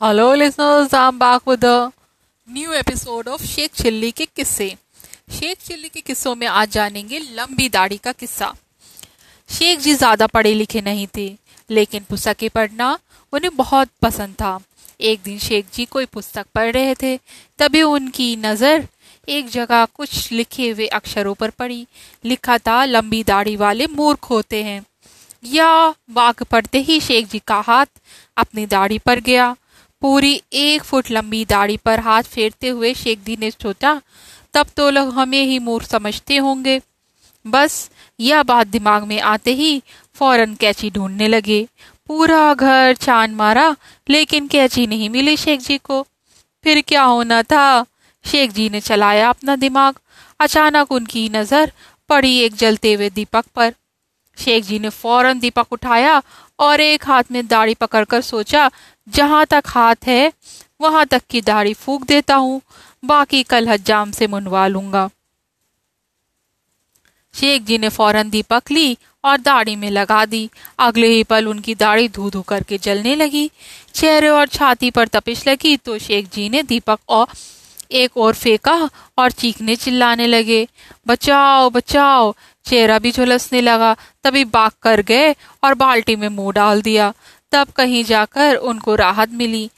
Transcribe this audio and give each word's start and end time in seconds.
Hello 0.00 0.24
listeners, 0.34 0.92
I'm 0.94 1.18
back 1.18 1.44
with 1.44 1.64
a 1.64 1.92
new 2.48 2.74
episode 2.74 3.28
of 3.28 3.42
Sheikh 3.44 3.70
Chilli 3.74 4.10
के 4.10 4.26
किस्से 4.26 4.68
शेख 5.30 5.58
चिल्ली 5.58 5.88
के 5.88 6.00
किस्सों 6.00 6.34
में 6.34 6.46
आज 6.46 6.70
जानेंगे 6.70 7.18
लंबी 7.18 7.68
दाढ़ी 7.68 7.96
का 7.98 8.12
किस्सा 8.12 8.52
शेख 9.48 9.78
जी 9.78 9.94
ज़्यादा 9.94 10.26
पढ़े 10.26 10.54
लिखे 10.54 10.80
नहीं 10.82 11.06
थे 11.16 11.26
लेकिन 11.70 12.04
पुस्तकें 12.10 12.48
पढ़ना 12.50 12.92
उन्हें 13.32 13.54
बहुत 13.56 13.88
पसंद 14.02 14.34
था 14.34 14.58
एक 15.00 15.20
दिन 15.24 15.38
शेख 15.38 15.74
जी 15.74 15.84
कोई 15.86 16.06
पुस्तक 16.12 16.46
पढ़ 16.54 16.72
रहे 16.72 16.94
थे 17.02 17.16
तभी 17.58 17.82
उनकी 17.82 18.34
नज़र 18.38 18.88
एक 19.28 19.48
जगह 19.50 19.84
कुछ 19.94 20.32
लिखे 20.32 20.70
हुए 20.70 20.86
अक्षरों 20.94 21.34
पर 21.34 21.50
पड़ी 21.58 21.86
लिखा 22.24 22.58
था 22.66 22.84
लंबी 22.86 23.24
दाढ़ी 23.26 23.56
वाले 23.58 23.86
मूर्ख 23.96 24.30
होते 24.30 24.62
हैं 24.64 24.82
या 25.52 25.72
वाक 26.12 26.42
पढ़ते 26.42 26.78
ही 26.82 27.00
शेख 27.02 27.28
जी 27.28 27.38
का 27.46 27.60
हाथ 27.66 28.00
अपनी 28.36 28.66
दाढ़ी 28.66 28.98
पर 28.98 29.20
गया 29.20 29.56
पूरी 30.02 30.40
एक 30.52 30.82
फुट 30.82 31.10
लंबी 31.10 31.44
दाढ़ी 31.44 31.76
पर 31.76 32.00
हाथ 32.00 32.22
फेरते 32.22 32.68
हुए 32.68 32.92
शेख 32.94 33.18
जी 33.18 33.36
ने 33.36 33.50
सोचा, 33.50 34.00
तब 34.54 34.66
तो 34.76 34.90
लोग 34.90 35.12
हमें 35.14 35.42
ही 35.42 35.58
मूर्ख 35.58 35.86
समझते 35.86 36.36
होंगे। 36.36 36.80
बस, 37.44 37.90
यह 38.20 38.42
बात 38.42 38.66
दिमाग 38.66 39.04
में 39.04 39.20
आते 39.20 39.54
ही 39.54 39.82
फ़ौरन 40.14 40.54
कैची 40.54 40.90
ढूँढने 40.90 41.28
लगे। 41.28 41.66
पूरा 42.06 42.54
घर 42.54 42.94
छान 42.94 43.34
मारा, 43.34 43.74
लेकिन 44.08 44.46
कैची 44.46 44.86
नहीं 44.86 45.10
मिली 45.10 45.36
शेख 45.36 45.60
जी 45.60 45.78
को। 45.78 46.02
फिर 46.64 46.80
क्या 46.80 47.02
होना 47.02 47.42
था? 47.42 47.84
शेख 48.24 48.52
जी 48.52 48.68
ने 48.68 48.80
चलाया 48.80 49.28
अपना 49.28 49.56
दिमाग। 49.56 49.98
अचानक 50.40 50.92
उनकी 50.92 51.28
नज़र 51.28 51.72
पड़ी 52.08 52.36
एक 52.38 52.54
जलते 52.54 52.92
हुए 52.92 53.10
दीपक 53.10 53.44
पर। 53.54 53.74
शेख 54.38 54.64
जी 54.64 54.78
ने 54.78 54.88
फ़ौरन 54.90 55.38
दीपक 55.40 55.72
उठाया 55.72 56.22
और 56.58 56.80
एक 56.80 57.06
हाथ 57.06 57.24
में 57.32 57.46
दाढ़ी 57.46 57.74
पकड़कर 57.74 58.20
सोचा, 58.20 58.70
जहाँ 59.06 59.44
तक 59.46 59.62
हाथ 59.66 60.06
है, 60.06 60.32
वहाँ 60.80 61.04
तक 61.06 61.22
की 61.30 61.40
दाढ़ी 61.40 61.74
फूक 61.74 62.04
देता 62.04 62.34
हूँ, 62.34 62.60
बाकी 63.04 63.42
कल 63.42 63.68
हजाम 63.68 64.10
से 64.10 64.26
मुनवा 64.26 64.66
लूँगा। 64.66 65.08
शेख 67.34 67.62
जी 67.62 67.78
ने 67.78 67.88
फ़ौरन 67.88 68.30
दीपक 68.30 68.70
ली 68.70 68.96
और 69.24 69.36
दाढ़ी 69.36 69.74
में 69.76 69.90
लगा 69.90 70.24
दी। 70.26 70.48
अगले 70.78 71.06
ही 71.06 71.22
पल 71.24 71.46
उनकी 71.48 71.74
दाढ़ी 71.74 72.08
धू 72.08 72.30
धू 72.30 72.42
करके 72.42 72.78
जलने 72.78 73.14
लगी। 73.14 73.50
चेहरे 73.94 74.28
और 74.28 74.46
छाती 74.48 74.90
पर 74.90 75.08
तपिश 75.08 75.46
लगी 75.48 75.76
तो 75.76 75.98
शेख 75.98 76.28
जी 76.32 76.48
ने 76.48 76.62
दीपक 76.62 76.98
और 77.08 77.26
एक 77.90 78.16
और 78.16 78.34
फेंका 78.34 78.90
और 79.18 79.30
चीखने 79.30 79.76
चिल्लाने 79.76 80.26
लगे। 80.26 80.68
बचाओ 81.06 81.70
बचाओ। 81.70 82.34
चेहरा 82.64 82.98
भी 82.98 83.12
झुलसने 83.12 83.60
लगा। 83.60 83.96
तभी 84.24 84.44
बाग 84.44 84.70
कर 84.82 85.00
गए 85.00 85.32
और 85.64 85.74
बाल्टी 85.74 86.16
में 86.16 86.28
मुँह 86.28 86.52
डाल 86.52 86.82
दिया। 86.82 87.14
तब 87.52 87.68
कहीं 87.68 88.04
जाकर 88.04 88.54
उनको 88.54 88.94
राहत 88.94 89.30
मिली। 89.30 89.70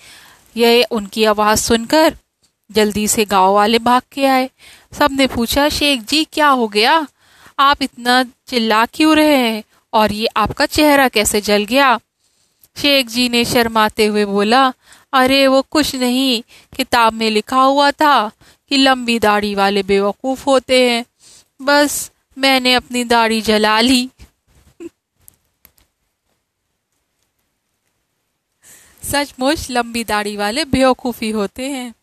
यह 0.57 0.87
उनकी 0.91 1.25
आवाज़ 1.25 1.59
सुनकर 1.59 2.17
जल्दी 2.73 3.09
से 3.09 3.25
गाँव 3.25 3.55
वाले 3.55 3.79
भाग 3.79 4.03
के 4.13 4.27
आए। 4.27 4.51
सबने 4.99 5.27
पूछा, 5.27 5.69
शेख 5.69 6.01
जी, 6.01 6.25
क्या 6.25 6.49
हो 6.49 6.69
गया? 6.69 7.07
आप 7.59 7.83
इतना 7.83 8.23
चिल्ला 8.23 8.87
क्यों 8.87 9.17
रहे 9.17 9.37
हैं? 9.37 9.65
और 9.93 10.13
ये 10.13 10.27
आपका 10.37 10.67
चेहरा 10.67 11.09
कैसे 11.09 11.41
जल 11.41 11.65
गया? 11.65 12.01
शेख 12.77 13.07
जी 13.07 13.29
ने 13.29 13.45
शर्माते 13.45 14.07
हुए 14.07 14.25
बोला 14.25 14.73
अरे, 15.13 15.47
वो 15.47 15.63
कुछ 15.63 15.95
नहीं। 15.97 16.43
किताब 16.77 17.13
में 17.13 17.31
लिखा 17.31 17.61
हुआ 17.63 17.91
था 17.91 18.29
कि 18.71 18.77
लंबी 18.77 19.19
दाढ़ी 19.19 19.55
वाले 19.55 19.83
बेवकूफ़ 19.83 20.45
होते 20.47 20.91
हैं। 20.91 21.05
बस 21.63 22.11
मैंने 22.39 22.75
अपनी 22.75 23.05
दाढ़ी 23.05 23.41
जला 23.41 23.81
ली। 23.81 24.09
सचमुच 29.03 29.67
लंबी 29.71 30.05
दाढ़ी 30.05 30.37
वाले 30.37 30.65
बेवकूफ़ी 30.65 31.31
होते 31.31 31.69
हैं। 31.69 31.95